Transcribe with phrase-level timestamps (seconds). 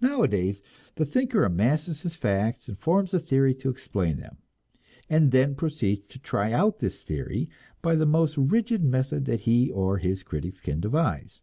[0.00, 0.62] Nowadays
[0.94, 4.36] the thinker amasses his facts, and forms a theory to explain them,
[5.10, 7.50] and then proceeds to try out this theory
[7.82, 11.42] by the most rigid method that he or his critics can devise.